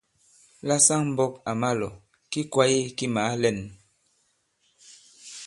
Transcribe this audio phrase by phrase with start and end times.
[0.67, 1.93] La saŋ-mbɔ̄k à ma-lɔ̀,
[2.31, 3.59] ki kwāye ki màa lɛ᷇n.